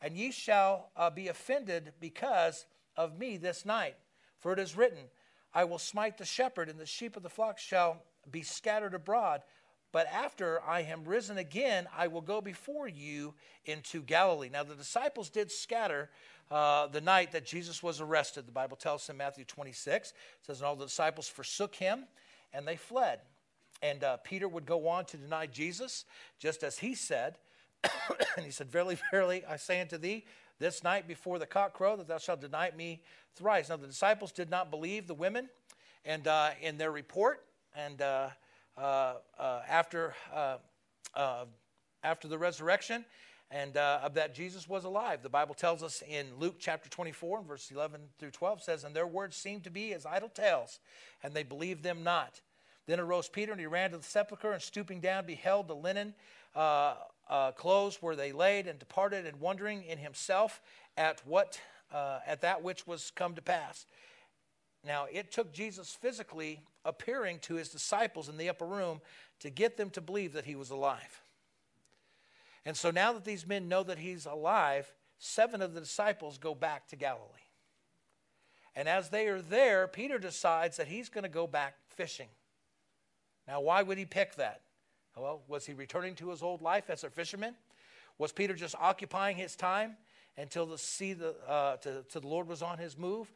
[0.03, 3.95] And ye shall uh, be offended because of me this night.
[4.41, 5.05] For it is written,
[5.55, 9.43] I will smite the shepherd, and the sheep of the flock shall be scattered abroad.
[9.93, 14.51] But after I am risen again, I will go before you into Galilee.
[14.53, 16.11] Now, the disciples did scatter
[16.51, 18.49] uh, the night that Jesus was arrested.
[18.49, 22.07] The Bible tells us in Matthew 26, it says, And all the disciples forsook him
[22.53, 23.21] and they fled.
[23.85, 26.07] And uh, Peter would go on to deny Jesus,
[26.39, 27.37] just as he said.
[28.37, 30.25] and he said, Verily, verily, I say unto thee,
[30.59, 33.03] this night before the cock crow, that thou shalt deny me
[33.37, 33.69] thrice.
[33.69, 35.51] Now, the disciples did not believe the women
[36.07, 37.45] and uh, in their report.
[37.77, 38.29] And uh,
[38.79, 41.45] uh, uh, after, uh,
[42.03, 43.05] after the resurrection
[43.51, 45.23] and of that Jesus was alive.
[45.23, 48.97] The Bible tells us in Luke chapter 24 and verse 11 through 12 says, And
[48.97, 50.81] their words seemed to be as idle tales,
[51.23, 52.41] and they believed them not.
[52.87, 56.15] Then arose Peter, and he ran to the sepulchre, and stooping down, beheld the linen
[56.55, 56.95] uh,
[57.29, 60.61] uh, clothes where they laid, and departed, and wondering in himself
[60.97, 61.59] at what
[61.93, 63.87] uh, at that which was come to pass.
[64.85, 69.01] Now, it took Jesus physically appearing to his disciples in the upper room
[69.41, 71.23] to get them to believe that he was alive.
[72.67, 76.55] And so now that these men know that he's alive, seven of the disciples go
[76.55, 77.29] back to Galilee.
[78.77, 82.29] And as they are there, Peter decides that he's going to go back fishing.
[83.47, 84.63] Now, why would he pick that?
[85.17, 87.55] Well, was he returning to his old life as a fisherman?
[88.19, 89.97] Was Peter just occupying his time
[90.37, 93.31] until the see the uh, to, to the Lord was on his move?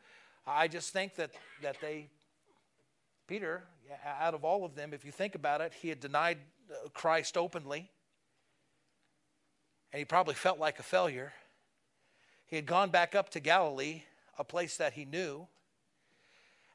[0.47, 1.31] I just think that
[1.63, 2.09] that they
[3.29, 3.63] Peter,
[4.21, 6.39] out of all of them, if you think about it, he had denied
[6.71, 7.91] uh, Christ openly,
[9.93, 11.33] and he probably felt like a failure.
[12.47, 14.03] He had gone back up to Galilee,
[14.39, 15.47] a place that he knew.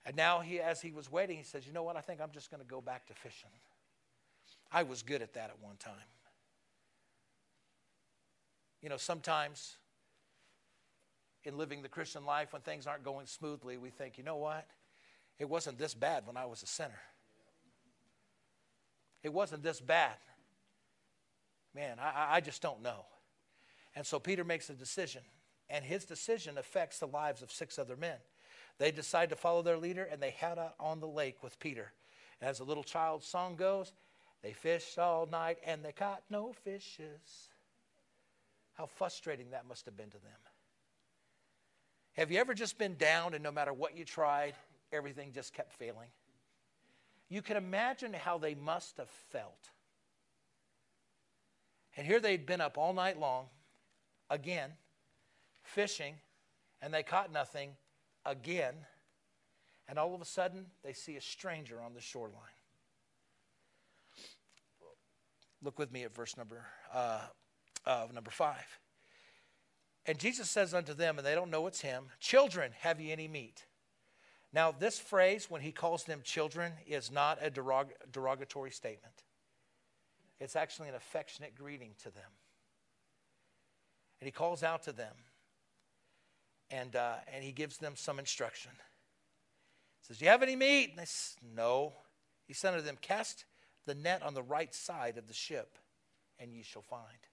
[0.05, 1.95] And now, he, as he was waiting, he says, You know what?
[1.95, 3.49] I think I'm just going to go back to fishing.
[4.71, 5.93] I was good at that at one time.
[8.81, 9.77] You know, sometimes
[11.45, 14.67] in living the Christian life, when things aren't going smoothly, we think, You know what?
[15.39, 17.01] It wasn't this bad when I was a sinner.
[19.23, 20.17] It wasn't this bad.
[21.73, 23.05] Man, I, I just don't know.
[23.95, 25.21] And so Peter makes a decision,
[25.69, 28.17] and his decision affects the lives of six other men.
[28.79, 31.91] They decide to follow their leader, and they head out on the lake with Peter.
[32.41, 33.93] As the little child's song goes,
[34.41, 37.49] they fished all night and they caught no fishes.
[38.73, 40.39] How frustrating that must have been to them.
[42.13, 44.55] Have you ever just been down and no matter what you tried,
[44.93, 46.09] everything just kept failing.
[47.29, 49.69] You can imagine how they must have felt.
[51.97, 53.45] And here they'd been up all night long,
[54.29, 54.71] again,
[55.63, 56.15] fishing,
[56.81, 57.71] and they caught nothing
[58.25, 58.73] again.
[59.87, 62.39] And all of a sudden, they see a stranger on the shoreline.
[65.61, 67.21] Look with me at verse number uh,
[67.85, 68.79] uh, number five.
[70.05, 73.27] And Jesus says unto them, and they don't know it's him, Children, have ye any
[73.27, 73.65] meat?
[74.51, 79.23] Now, this phrase, when he calls them children, is not a derog- derogatory statement.
[80.39, 82.29] It's actually an affectionate greeting to them.
[84.19, 85.13] And he calls out to them.
[86.73, 88.71] And, uh, and he gives them some instruction.
[90.01, 90.89] He says, Do you have any meat?
[90.89, 91.93] And they said, No.
[92.47, 93.45] He said unto them, Cast
[93.85, 95.77] the net on the right side of the ship,
[96.39, 97.27] and ye shall find.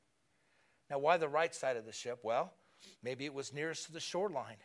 [0.90, 2.18] Now, why the right side of the ship?
[2.22, 2.52] Well,
[3.02, 4.58] maybe it was nearest to the shoreline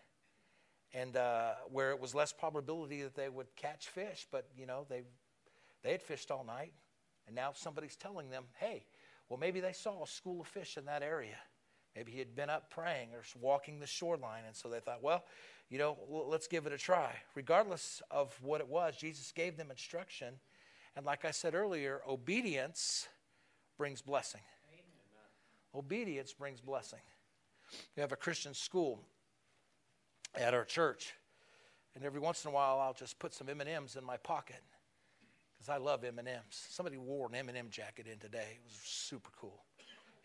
[0.93, 4.27] and uh, where it was less probability that they would catch fish.
[4.31, 5.03] But you know, they
[5.83, 6.73] they had fished all night,
[7.27, 8.85] and now somebody's telling them, "Hey,
[9.29, 11.37] well, maybe they saw a school of fish in that area.
[11.95, 15.25] Maybe he had been up praying or walking the shoreline, and so they thought, well,
[15.69, 19.71] you know, let's give it a try." Regardless of what it was, Jesus gave them
[19.71, 20.39] instruction,
[20.95, 23.07] and like I said earlier, obedience
[23.77, 24.41] brings blessing.
[24.71, 25.29] Amen.
[25.73, 27.01] Obedience brings blessing.
[27.95, 29.03] We have a Christian school
[30.33, 31.13] at our church.
[31.95, 34.61] And every once in a while, I'll just put some M&Ms in my pocket
[35.53, 36.41] because I love M&Ms.
[36.49, 38.57] Somebody wore an M&M jacket in today.
[38.57, 39.63] It was super cool.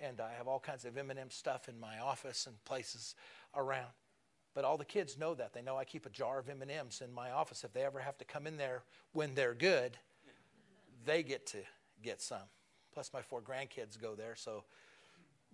[0.01, 3.15] And I have all kinds of M&M stuff in my office and places
[3.55, 3.91] around.
[4.55, 5.53] But all the kids know that.
[5.53, 7.63] They know I keep a jar of M&Ms in my office.
[7.65, 8.83] If they ever have to come in there
[9.13, 9.97] when they're good,
[11.05, 11.59] they get to
[12.03, 12.49] get some.
[12.93, 14.65] Plus, my four grandkids go there, so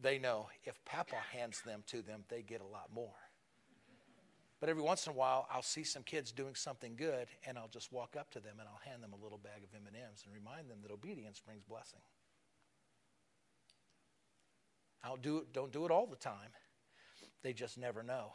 [0.00, 3.14] they know if Papa hands them to them, they get a lot more.
[4.58, 7.68] But every once in a while, I'll see some kids doing something good, and I'll
[7.68, 10.34] just walk up to them and I'll hand them a little bag of M&Ms and
[10.34, 12.00] remind them that obedience brings blessing.
[15.06, 16.50] I'll do it, don't do it all the time.
[17.42, 18.32] They just never know.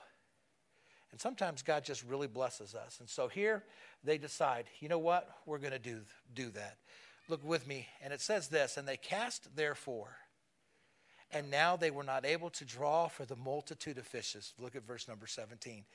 [1.12, 3.00] And sometimes God just really blesses us.
[3.00, 3.64] And so here
[4.04, 5.30] they decide, you know what?
[5.46, 6.00] We're going to do,
[6.34, 6.78] do that.
[7.28, 7.88] Look with me.
[8.02, 10.16] And it says this And they cast therefore.
[11.34, 14.54] And now they were not able to draw for the multitude of fishes.
[14.60, 15.86] Look at verse number 17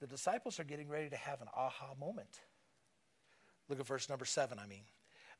[0.00, 2.40] the disciples are getting ready to have an aha moment.
[3.68, 4.82] Look at verse number seven, I mean.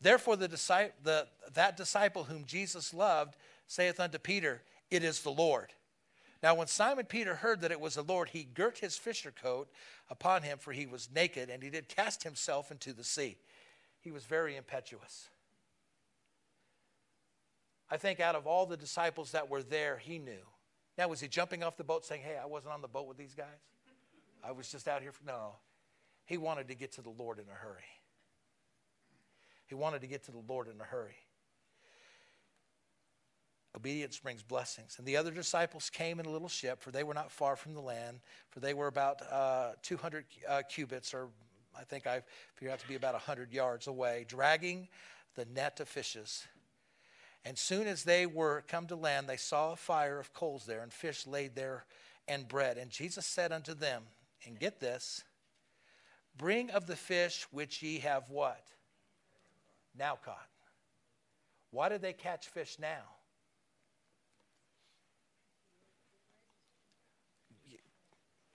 [0.00, 0.48] Therefore, the,
[1.02, 3.36] the, that disciple whom Jesus loved
[3.66, 5.72] saith unto Peter, It is the Lord.
[6.42, 9.70] Now, when Simon Peter heard that it was the Lord, he girt his fisher coat
[10.10, 13.38] upon him, for he was naked, and he did cast himself into the sea.
[14.00, 15.30] He was very impetuous.
[17.90, 20.44] I think out of all the disciples that were there, he knew.
[20.98, 23.16] Now, was he jumping off the boat saying, Hey, I wasn't on the boat with
[23.16, 23.46] these guys?
[24.46, 25.12] I was just out here.
[25.12, 25.56] For, no.
[26.26, 27.82] He wanted to get to the Lord in a hurry.
[29.66, 31.16] He wanted to get to the Lord in a hurry.
[33.76, 34.96] Obedience brings blessings.
[34.98, 37.74] And the other disciples came in a little ship, for they were not far from
[37.74, 38.20] the land,
[38.50, 41.28] for they were about uh, 200 uh, cubits, or
[41.76, 42.22] I think I
[42.54, 44.88] figured out to be about 100 yards away, dragging
[45.34, 46.46] the net of fishes.
[47.44, 50.82] And soon as they were come to land, they saw a fire of coals there,
[50.82, 51.84] and fish laid there,
[52.28, 52.78] and bread.
[52.78, 54.04] And Jesus said unto them,
[54.46, 55.24] and get this
[56.36, 58.66] bring of the fish which ye have what?
[59.96, 60.48] Now caught.
[61.70, 63.02] Why did they catch fish now?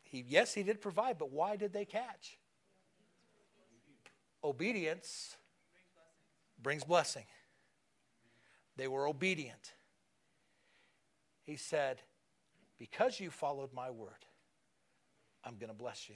[0.09, 2.39] He, yes, he did provide, but why did they catch?
[4.43, 5.37] Obedience
[6.61, 7.25] brings blessing.
[8.75, 9.73] They were obedient.
[11.43, 12.01] He said,
[12.79, 14.25] Because you followed my word,
[15.43, 16.15] I'm going to bless you.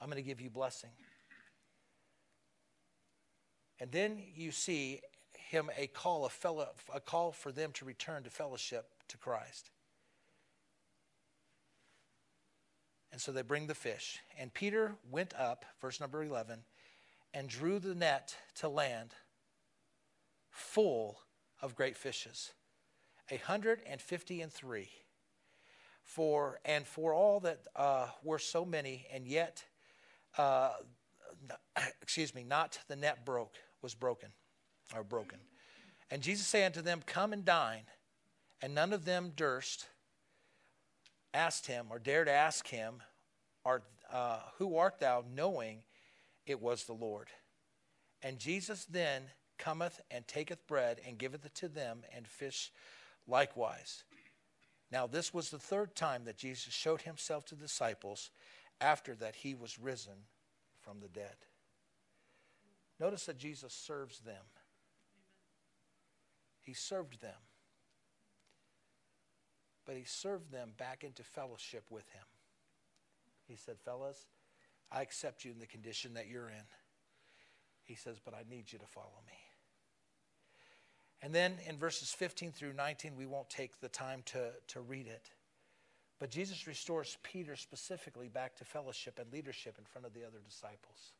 [0.00, 0.90] I'm going to give you blessing.
[3.78, 5.02] And then you see
[5.34, 9.70] him a call, a, fellow, a call for them to return to fellowship to Christ.
[13.14, 14.18] And so they bring the fish.
[14.40, 16.64] And Peter went up, verse number 11,
[17.32, 19.14] and drew the net to land
[20.50, 21.20] full
[21.62, 22.54] of great fishes,
[23.30, 24.88] a hundred and fifty and three
[26.02, 29.62] for and for all that uh, were so many, and yet,
[30.36, 30.70] uh,
[32.02, 34.30] excuse me, not the net broke was broken,
[34.92, 35.38] or broken.
[36.10, 37.84] And Jesus said unto them, Come and dine.
[38.60, 39.86] And none of them durst
[41.34, 43.02] asked him or dared ask him,
[43.64, 45.24] art, uh, Who art thou?
[45.34, 45.82] knowing
[46.46, 47.28] it was the Lord.
[48.22, 49.24] And Jesus then
[49.58, 52.72] cometh and taketh bread and giveth it to them, and fish
[53.26, 54.04] likewise.
[54.90, 58.30] Now, this was the third time that Jesus showed himself to disciples
[58.80, 60.14] after that he was risen
[60.80, 61.36] from the dead.
[63.00, 64.44] Notice that Jesus serves them.
[66.60, 67.40] He served them.
[69.86, 72.24] But he served them back into fellowship with him.
[73.46, 74.26] He said, Fellas,
[74.90, 76.64] I accept you in the condition that you're in.
[77.82, 79.34] He says, But I need you to follow me.
[81.22, 85.06] And then in verses 15 through 19, we won't take the time to, to read
[85.06, 85.30] it.
[86.18, 90.38] But Jesus restores Peter specifically back to fellowship and leadership in front of the other
[90.46, 91.12] disciples.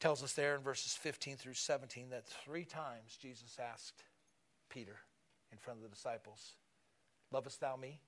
[0.00, 4.04] tells us there in verses 15 through 17 that three times Jesus asked
[4.70, 4.96] Peter
[5.52, 6.54] in front of the disciples,
[7.32, 8.00] Lovest thou me?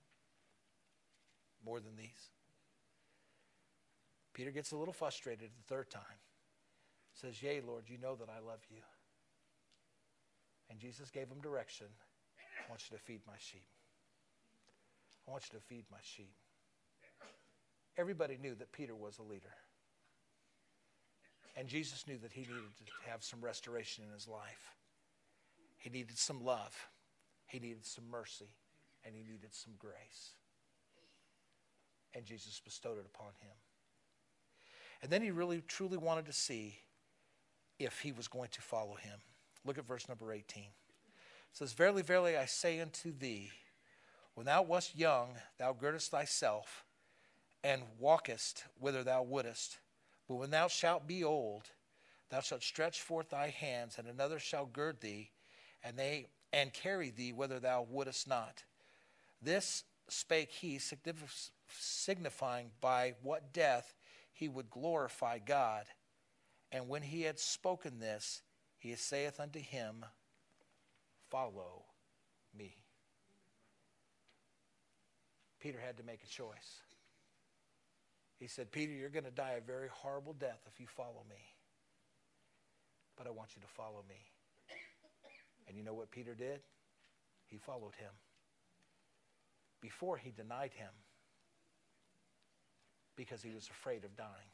[1.65, 2.31] more than these?
[4.35, 6.03] Peter gets a little frustrated the third time.
[7.15, 8.83] Says, Yea, Lord, you know that I love you.
[10.71, 11.87] And Jesus gave him direction.
[12.39, 13.69] I want you to feed my sheep.
[15.29, 16.35] I want you to feed my sheep.
[17.99, 19.53] Everybody knew that Peter was a leader.
[21.57, 24.75] And Jesus knew that he needed to have some restoration in his life.
[25.77, 26.75] He needed some love,
[27.53, 28.49] he needed some mercy,
[29.05, 30.33] and he needed some grace.
[32.15, 33.53] And Jesus bestowed it upon him.
[35.03, 36.79] And then he really, truly wanted to see
[37.79, 39.19] if he was going to follow him.
[39.67, 40.63] Look at verse number 18.
[40.63, 40.71] It
[41.53, 43.51] says, Verily, verily, I say unto thee,
[44.35, 46.87] when thou wast young, thou girdest thyself
[47.63, 49.79] and walkest whither thou wouldest.
[50.27, 51.65] But when thou shalt be old,
[52.31, 55.33] thou shalt stretch forth thy hands, and another shall gird thee,
[55.85, 58.65] and they and carry thee whither thou wouldest not.
[59.41, 60.79] This spake he,
[61.69, 63.95] signifying by what death
[64.33, 65.85] he would glorify God.
[66.71, 68.43] And when he had spoken this,
[68.79, 70.05] he saith unto him,
[71.31, 71.85] Follow
[72.57, 72.77] me.
[75.61, 76.83] Peter had to make a choice.
[78.39, 81.37] He said, Peter, you're going to die a very horrible death if you follow me.
[83.17, 84.17] But I want you to follow me.
[85.67, 86.61] And you know what Peter did?
[87.47, 88.11] He followed him.
[89.81, 90.91] Before he denied him
[93.17, 94.53] because he was afraid of dying.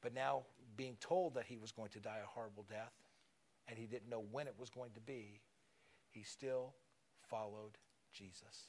[0.00, 0.42] But now,
[0.76, 2.92] being told that he was going to die a horrible death,
[3.68, 5.40] and he didn't know when it was going to be,
[6.10, 6.74] he still
[7.28, 7.76] followed
[8.12, 8.68] Jesus.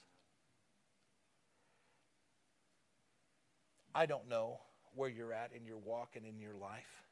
[3.94, 4.60] I don't know
[4.96, 7.04] where you're at in your walk and in your life.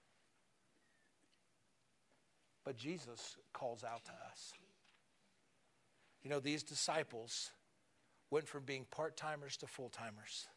[2.67, 4.51] But Jesus calls out to us.
[6.21, 7.51] You know, these disciples
[8.29, 10.47] went from being part timers to full timers.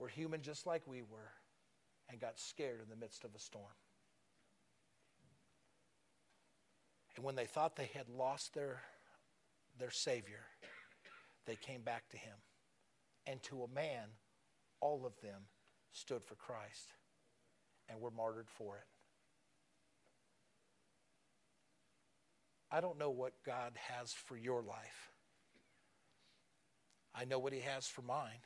[0.00, 1.30] Were human just like we were
[2.10, 3.76] and got scared in the midst of a storm.
[7.14, 8.80] And when they thought they had lost their,
[9.78, 10.42] their Savior,
[11.46, 12.34] they came back to him.
[13.24, 14.08] And to a man,
[14.80, 15.42] all of them
[15.92, 16.92] stood for Christ
[17.88, 18.84] and were martyred for it.
[22.70, 25.12] I don't know what God has for your life.
[27.14, 28.42] I know what He has for mine.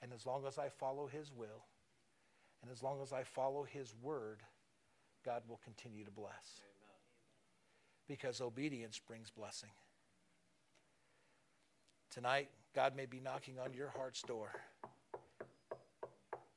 [0.00, 1.66] And as long as I follow His will,
[2.62, 4.40] and as long as I follow His word,
[5.24, 6.60] God will continue to bless.
[8.08, 9.70] Because obedience brings blessing.
[12.10, 14.50] Tonight, God may be knocking on your heart's door,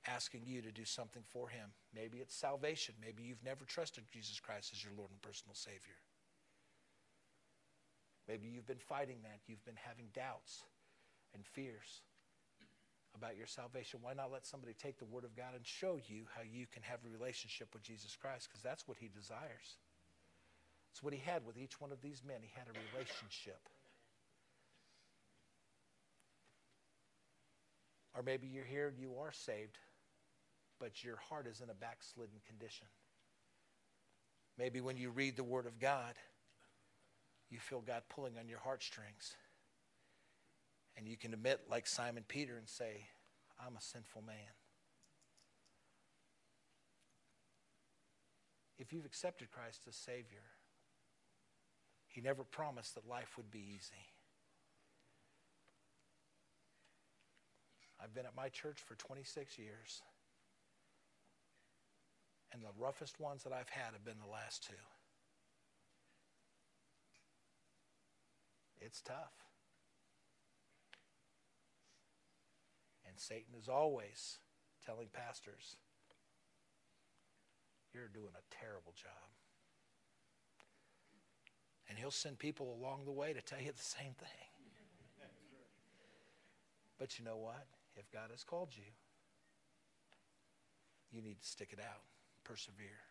[0.08, 1.70] asking you to do something for Him.
[1.94, 2.96] Maybe it's salvation.
[3.02, 5.98] Maybe you've never trusted Jesus Christ as your Lord and personal Savior.
[8.28, 9.40] Maybe you've been fighting that.
[9.48, 10.64] You've been having doubts
[11.34, 12.02] and fears
[13.16, 14.00] about your salvation.
[14.02, 16.84] Why not let somebody take the Word of God and show you how you can
[16.84, 18.50] have a relationship with Jesus Christ?
[18.50, 19.78] Because that's what He desires.
[20.92, 22.38] It's what He had with each one of these men.
[22.42, 23.60] He had a relationship.
[28.16, 29.78] Or maybe you're here and you are saved,
[30.80, 32.88] but your heart is in a backslidden condition.
[34.58, 36.16] Maybe when you read the Word of God,
[37.50, 39.36] you feel God pulling on your heartstrings.
[40.98, 43.08] And you can admit, like Simon Peter, and say,
[43.60, 44.36] I'm a sinful man.
[48.78, 50.44] If you've accepted Christ as Savior,
[52.08, 54.08] He never promised that life would be easy.
[58.02, 60.02] I've been at my church for 26 years.
[62.56, 64.80] And the roughest ones that I've had have been the last two.
[68.80, 69.34] It's tough.
[73.06, 74.40] And Satan is always
[74.86, 75.76] telling pastors,
[77.94, 79.12] you're doing a terrible job.
[81.90, 84.48] And he'll send people along the way to tell you the same thing.
[86.98, 87.68] But you know what?
[87.98, 88.94] If God has called you,
[91.12, 92.04] you need to stick it out,
[92.46, 93.04] persevere.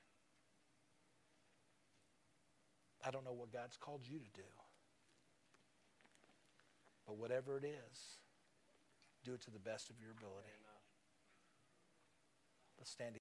[3.05, 4.49] I don't know what God's called you to do.
[7.07, 7.99] But whatever it is,
[9.23, 10.49] do it to the best of your ability.
[12.79, 13.13] Let's stand